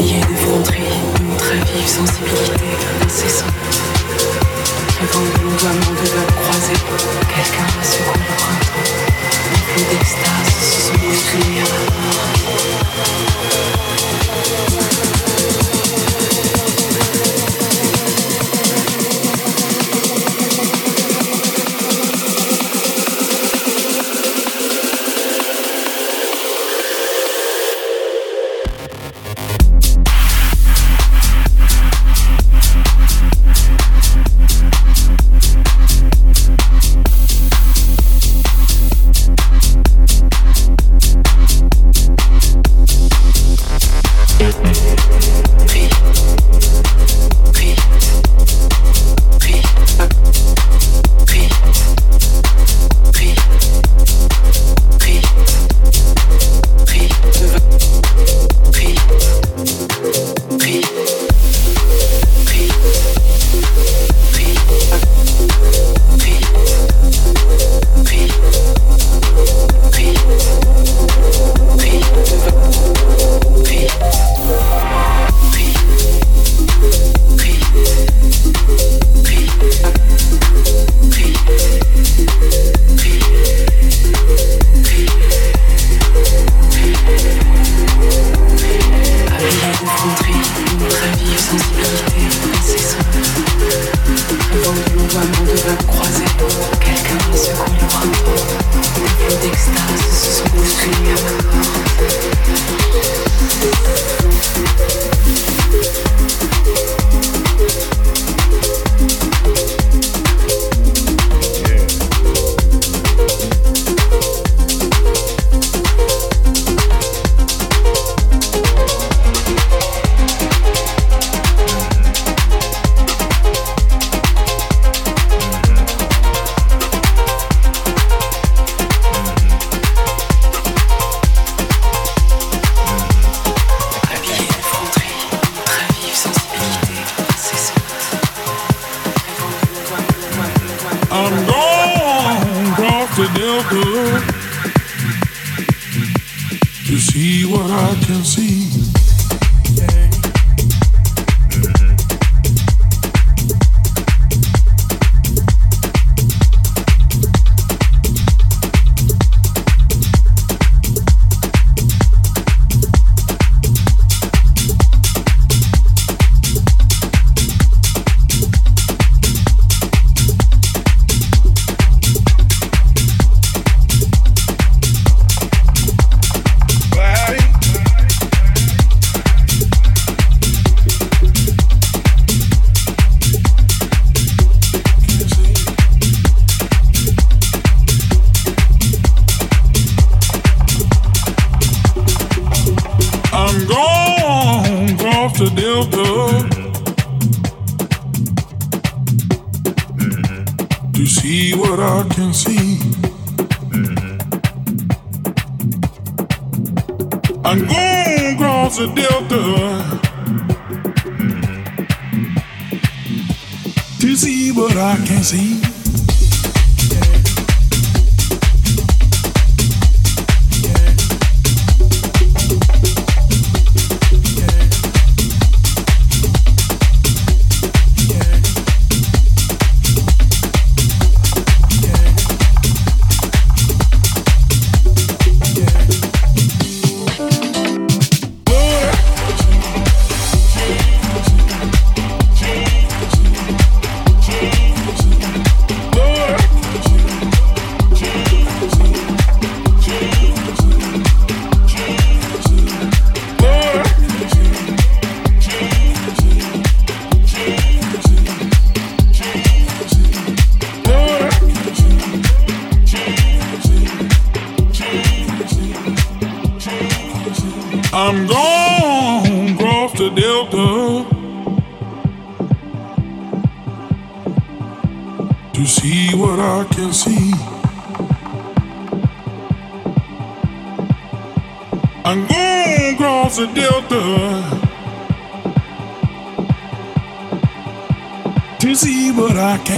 Plié 0.00 0.20
d'effronterie, 0.20 0.96
d'une 1.16 1.36
très 1.36 1.56
vive 1.56 1.86
sensibilité 1.86 2.70
incessante. 3.04 3.52
Avant 4.98 5.20
de 5.20 5.26
l'ondoiement 5.44 5.92
de 5.92 6.06
l'homme 6.08 6.34
croisé, 6.40 6.72
quelqu'un 7.28 7.68
a 7.78 7.84
succombé 7.84 8.24
au 8.30 8.34
printemps. 8.34 8.80
Un 9.52 9.60
flot 9.68 9.84
d'extase 9.90 10.52
se 10.58 10.80
sont 10.88 11.00
exprimés 11.06 11.60
à 11.60 11.64
la 11.64 11.80
mort. 12.00 12.20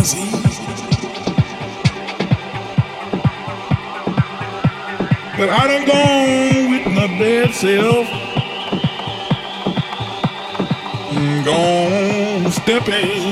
But 0.03 0.11
I 5.49 5.69
done 5.69 5.87
gone 5.87 6.71
with 6.73 6.87
my 6.93 7.07
bad 7.07 7.55
self. 7.55 8.09
Mm, 11.13 11.45
gone 11.45 12.51
stepping. 12.51 13.32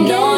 no 0.00 0.29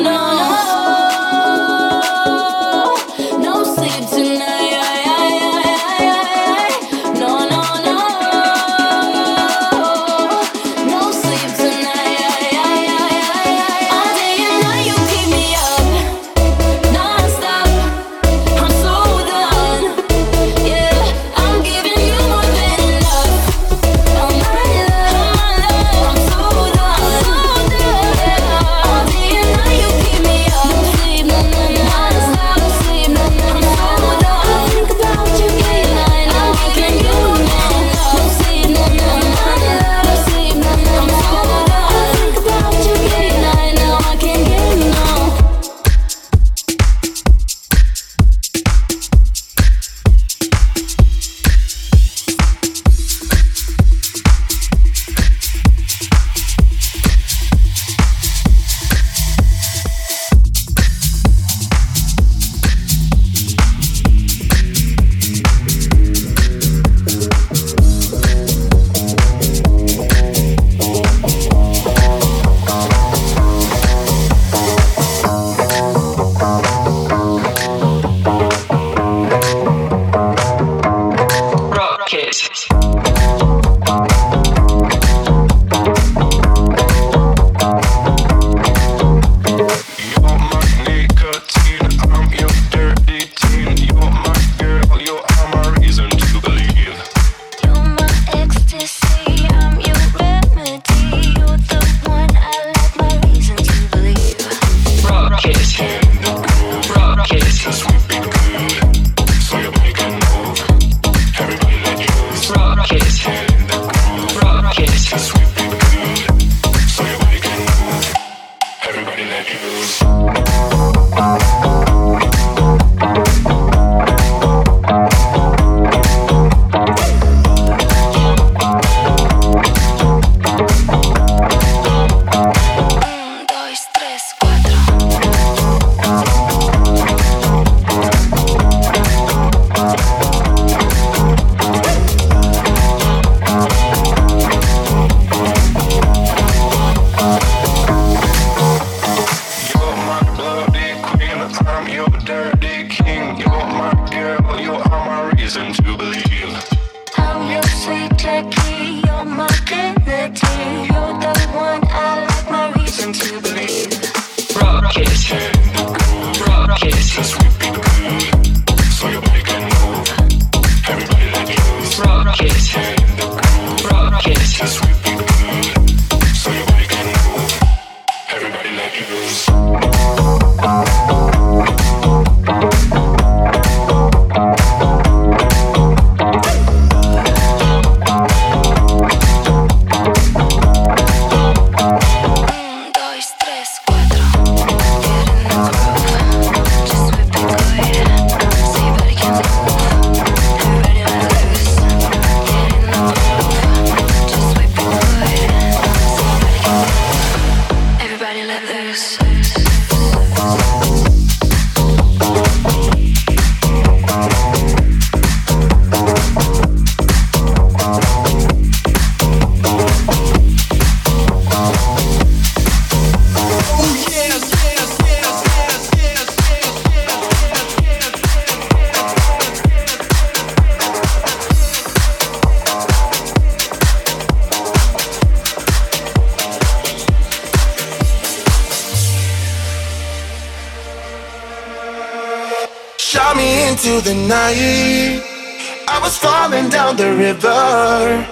I 244.55 245.99
was 246.03 246.19
falling 246.19 246.69
down 246.69 246.97
the 246.97 247.11
river, 247.17 248.27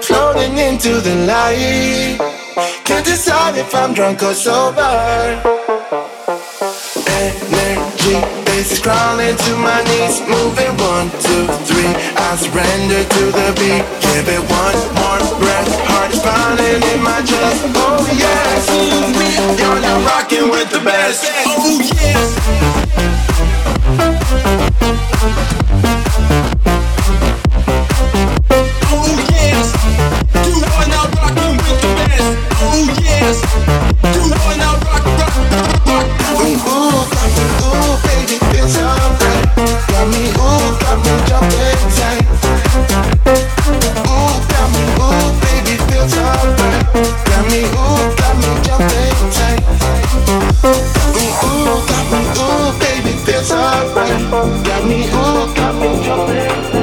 floating 0.00 0.56
into 0.56 1.00
the 1.00 1.14
light. 1.26 2.16
Can't 2.84 3.04
decide 3.04 3.58
if 3.58 3.74
I'm 3.74 3.92
drunk 3.92 4.22
or 4.22 4.32
sober. 4.32 4.82
Energy 7.20 8.16
bases 8.46 8.80
crawling 8.80 9.36
to 9.36 9.56
my 9.56 9.82
knees, 9.84 10.20
moving 10.24 10.74
one, 10.78 11.10
two, 11.20 11.44
three. 11.68 11.92
I 12.16 12.36
surrender 12.40 13.04
to 13.04 13.24
the 13.38 13.48
beat. 13.60 13.84
Give 14.08 14.28
it 14.36 14.42
one 14.48 14.80
more 14.96 15.20
breath 15.38 15.77
body 16.08 16.20
smiling 16.20 16.82
in 16.94 17.02
my 17.02 17.22
chest. 17.22 17.64
Oh 17.74 18.06
yes, 18.16 18.68
y'all 19.60 19.80
now 19.80 20.04
rocking 20.06 20.50
with 20.50 20.70
the 20.70 20.80
best. 20.80 21.24
Oh 21.46 21.80
yes. 21.80 22.36
Oh 28.90 29.08
yes, 29.30 29.68
you 30.46 30.64
are 30.64 30.88
now 30.88 31.04
rocking 31.20 31.56
with 31.56 31.78
the 31.82 31.90
best. 31.98 32.30
Oh 32.60 32.84
yes, 33.02 33.36
you 34.14 34.32
are 34.32 34.56
now 34.56 34.74
rocking. 34.84 35.07
me, 47.50 47.62
got 48.16 48.36
me 48.36 48.50
jumping 48.62 49.30
tight. 49.32 49.60
Ooh, 50.64 51.80
got 51.88 52.04
me, 52.12 52.20
ooh, 52.40 52.70
baby, 52.78 53.12
feels 53.24 53.50
alright. 53.52 54.30
Got 54.64 54.84
me, 54.86 55.06
got 55.08 55.74
me 55.80 56.04
jumping 56.04 56.77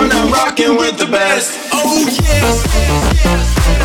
down. 0.00 0.12
I'm 0.12 0.32
rocking 0.32 0.76
with 0.76 0.98
the 0.98 1.06
best. 1.06 1.58
Oh 1.72 2.06
yeah. 2.08 3.77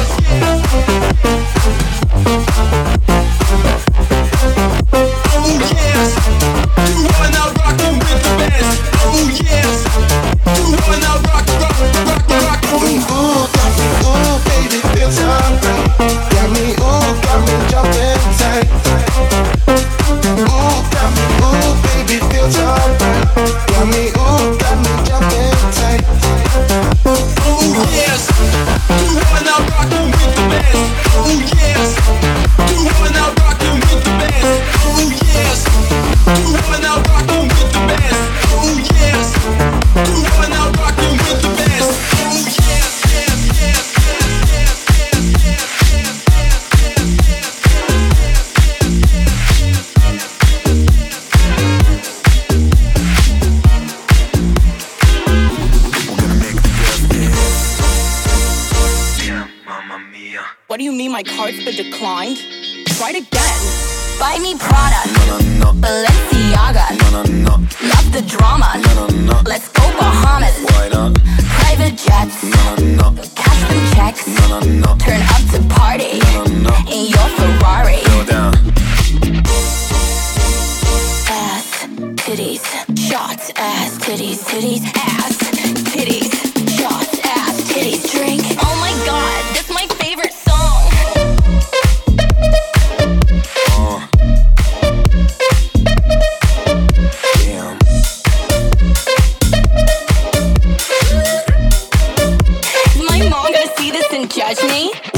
and 104.14 104.32
judge 104.32 104.62
me? 104.64 105.13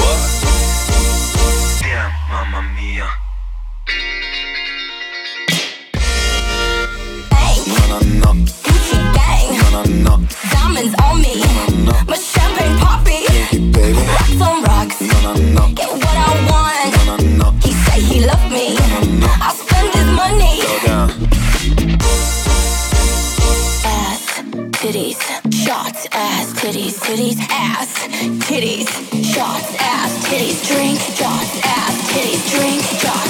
titties, 26.65 26.97
titties, 26.99 27.38
ass, 27.51 28.08
titties, 28.49 28.89
shots, 29.23 29.75
ass, 29.80 30.17
titties, 30.25 30.67
drink, 30.67 30.99
shots, 30.99 31.60
ass, 31.63 32.12
titties, 32.12 32.58
drink, 32.58 32.82
shots. 32.99 33.25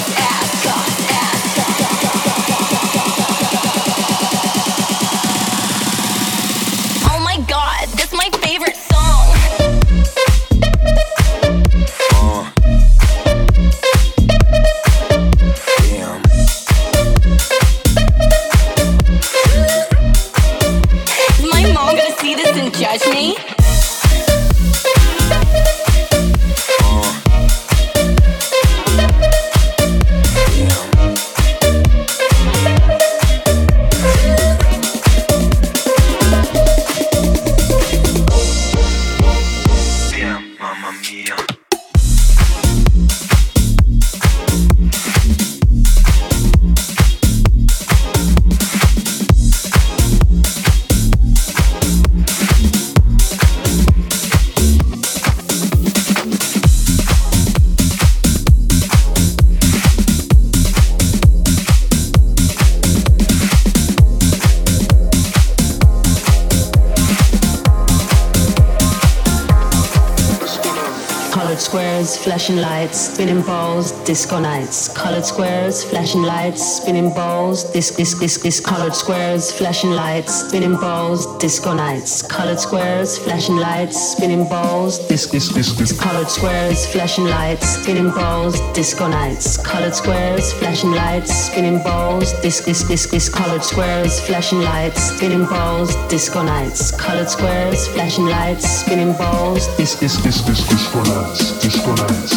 Flashing 72.45 72.61
lights, 72.61 72.99
spinning 73.11 73.41
balls, 73.41 73.91
disco 74.05 74.39
nights. 74.39 74.89
Colored 74.89 75.25
squares, 75.25 75.83
flashing 75.83 76.21
lights, 76.21 76.77
spinning 76.77 77.11
balls, 77.11 77.63
disc, 77.71 77.95
disc, 77.97 78.19
disc, 78.19 78.43
disc. 78.43 78.63
Colored 78.63 78.93
squares, 78.93 79.51
flashing 79.51 79.89
lights, 79.89 80.45
spinning 80.47 80.75
balls, 80.75 81.25
disco 81.39 81.73
nights. 81.73 82.21
Colored 82.21 82.59
squares, 82.59 83.17
flashing 83.17 83.55
lights, 83.57 84.11
spinning 84.11 84.47
balls, 84.47 84.99
disc, 85.07 85.31
disc, 85.31 85.55
disc, 85.55 85.75
disc. 85.75 85.99
Colored 85.99 86.29
squares, 86.29 86.85
flashing 86.85 87.25
lights, 87.25 87.67
spinning 87.81 88.11
balls, 88.11 88.59
disco 88.73 89.07
nights. 89.07 89.57
Colored 89.57 89.95
squares, 89.95 90.53
flashing 90.53 90.91
lights, 90.91 91.33
spinning 91.47 91.81
balls, 91.81 92.31
disc, 92.43 92.65
disc, 92.65 92.87
disc, 92.87 93.09
disc, 93.09 93.35
disco 93.35 93.39
nights, 93.39 93.71
disc, 93.73 94.27
disc, 94.27 94.61
disc, 94.61 94.69
disc, 95.17 96.09
disco 96.09 96.43
nights, 96.43 96.91
disco 96.91 97.23
nights, 97.23 97.39
disco 97.79 98.23
nights, 98.25 98.69
disco 98.77 98.93
nights, 99.01 99.67
disc, 99.77 99.99
disc, 99.99 100.23
disc, 100.23 100.45
disc, 100.45 100.69
disco 100.69 101.03
nights, 101.03 101.59
disco 101.63 101.95
nights, 101.95 102.34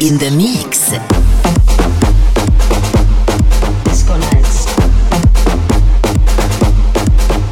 in 0.00 0.18
the 0.18 0.30
mix. 0.30 0.90
Disco 3.84 4.16
nights. 4.16 4.66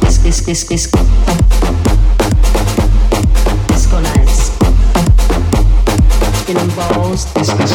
Disco, 0.01 0.45
disco, 0.45 0.69
disco. 0.69 1.25
Nights. 7.45 7.74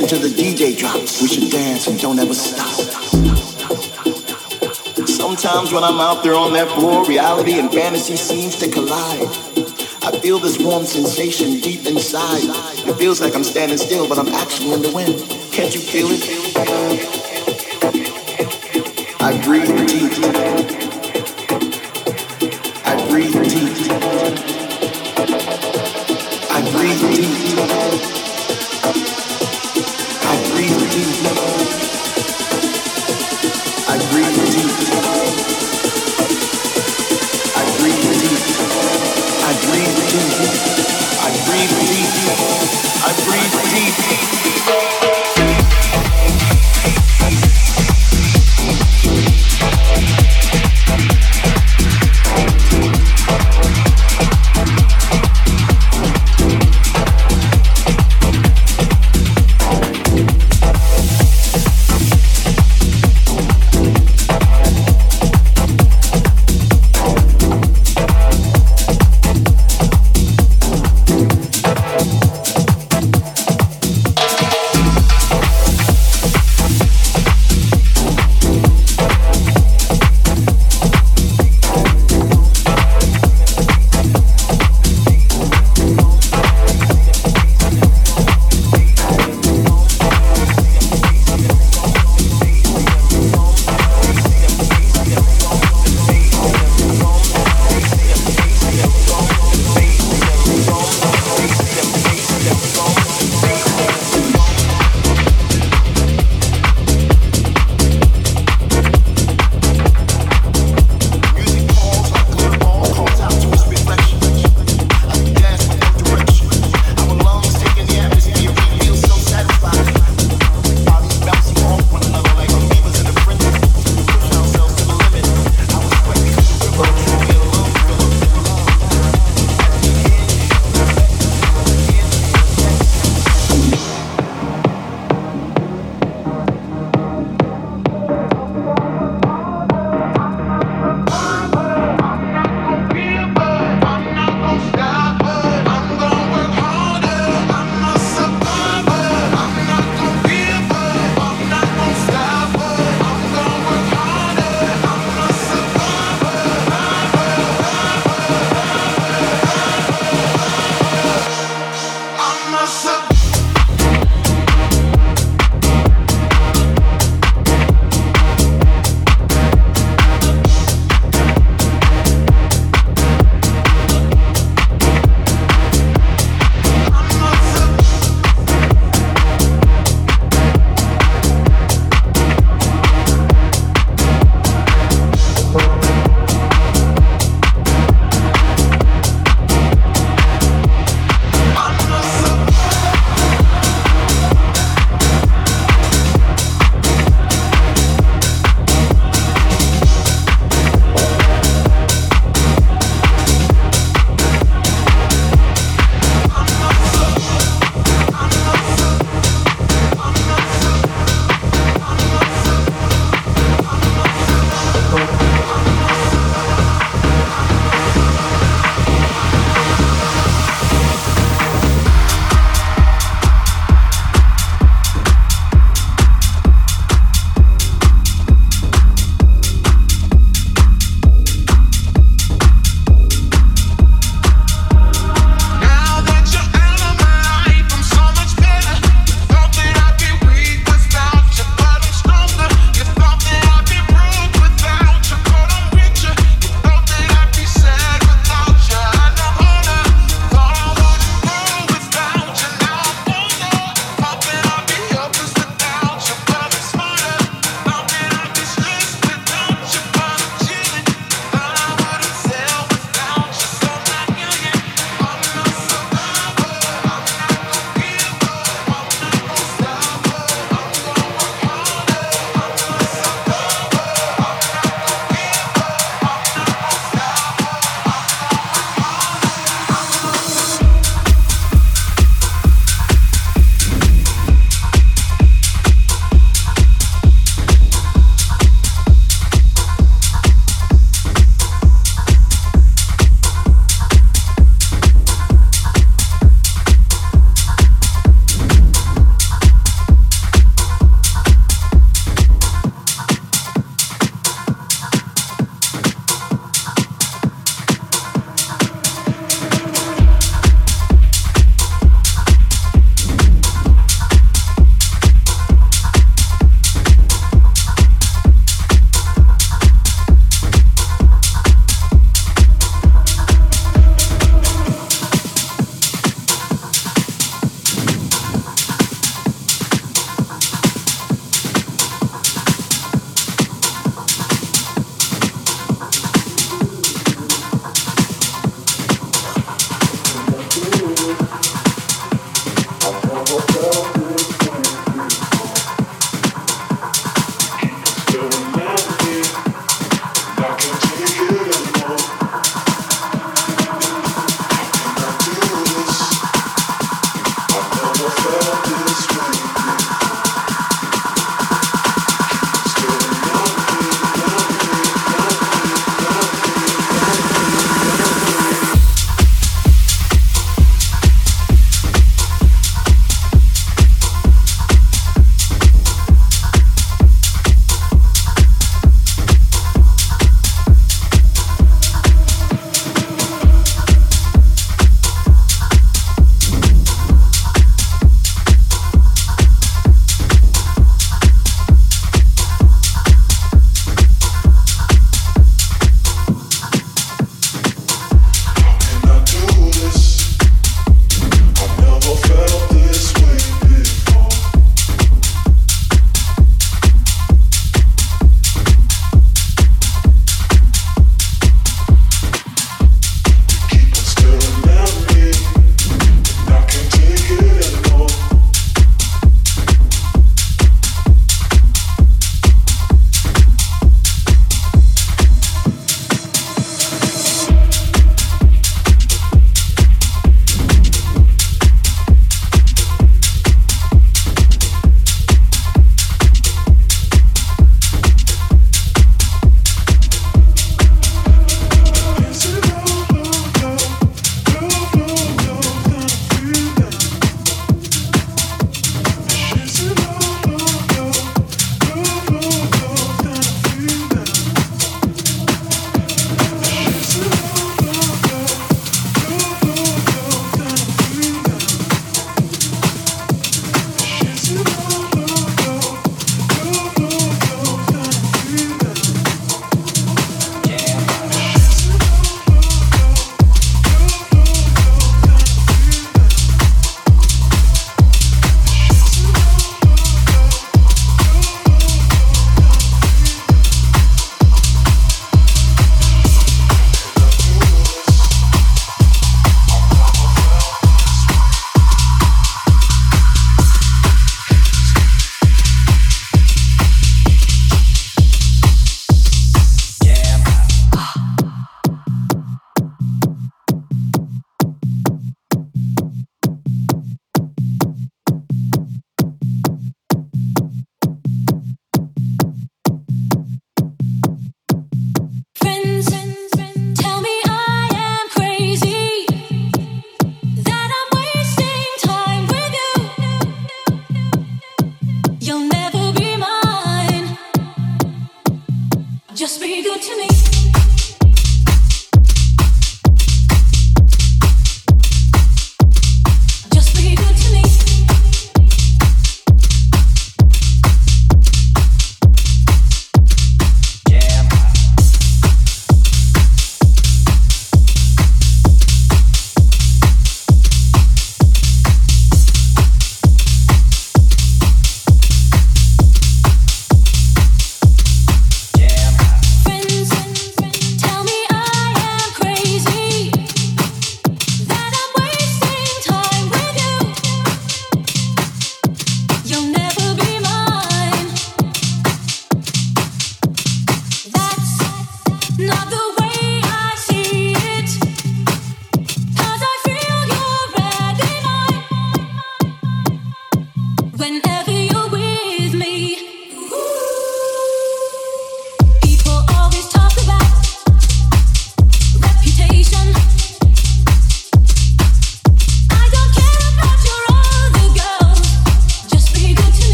dance 0.00 0.12
until 0.12 0.28
the 0.28 0.34
DJ 0.34 0.76
drops. 0.76 1.20
We 1.20 1.28
should 1.28 1.50
dance 1.50 1.86
and 1.86 2.00
don't 2.00 2.18
ever 2.18 2.34
stop. 2.34 2.68
Sometimes 5.06 5.72
when 5.72 5.84
I'm 5.84 6.00
out 6.00 6.22
there 6.22 6.34
on 6.34 6.52
that 6.54 6.68
floor, 6.78 7.04
reality 7.06 7.58
and 7.58 7.72
fantasy 7.72 8.16
seems 8.16 8.56
to 8.56 8.70
collide. 8.70 9.28
I 10.02 10.18
feel 10.20 10.38
this 10.38 10.58
warm 10.58 10.84
sensation 10.84 11.60
deep 11.60 11.86
inside. 11.86 12.42
It 12.88 12.94
feels 12.94 13.20
like 13.20 13.34
I'm 13.34 13.44
standing 13.44 13.78
still, 13.78 14.08
but 14.08 14.18
I'm 14.18 14.28
actually 14.28 14.72
in 14.72 14.82
the 14.82 14.92
wind. 14.92 15.20
Can't 15.52 15.74
you 15.74 15.80
feel 15.80 16.08
it? 16.10 17.19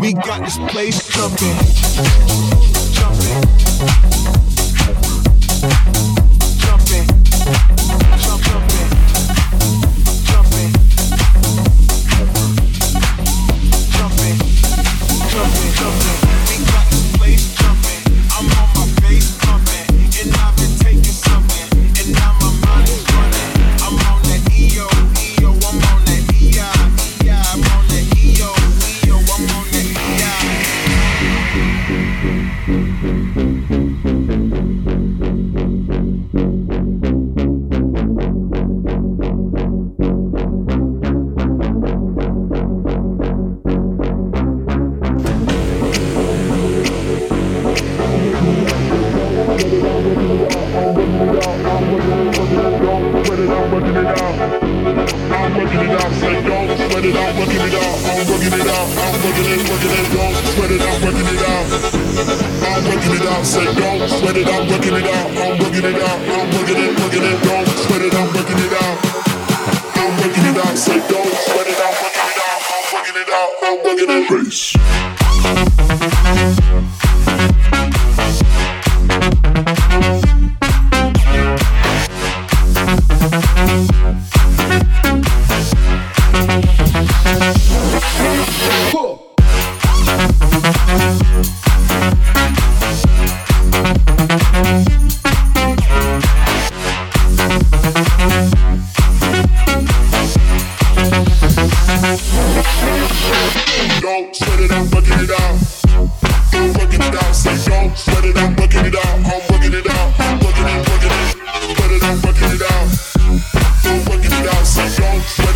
Say 0.00 0.14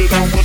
it 0.05 0.13
on 0.15 0.42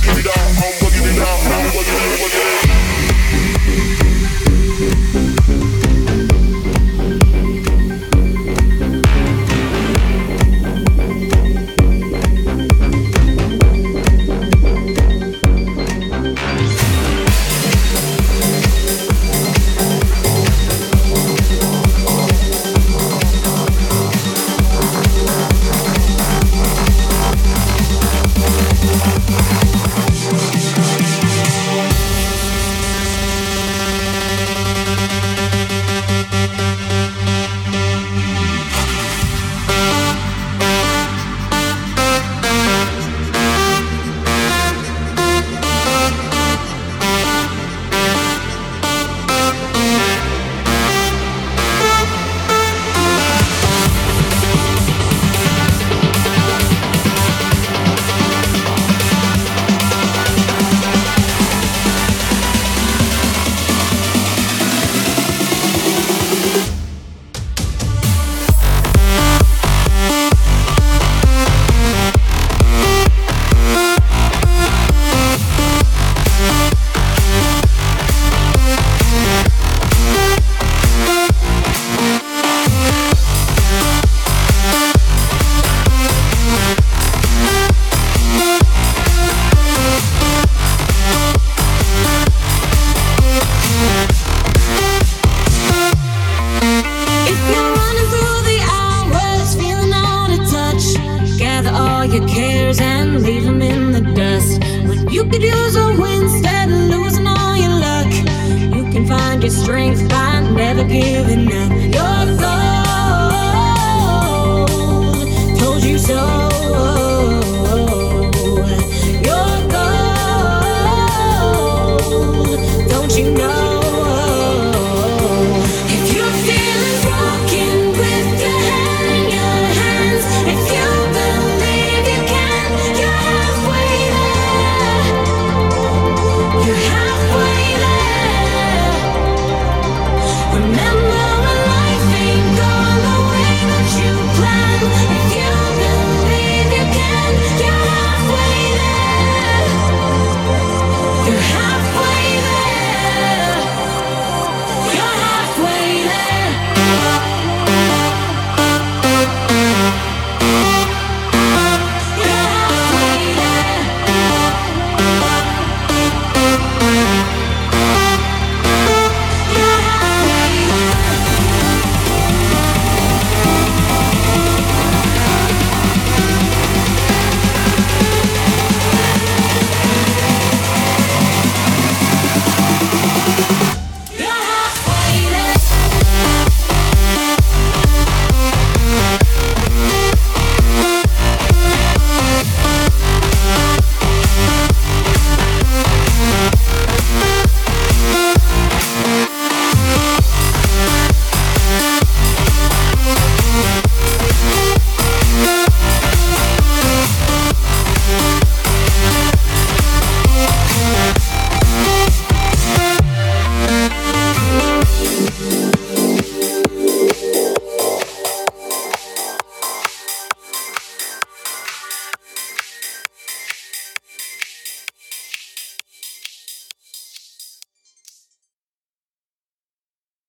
So 116.08 116.37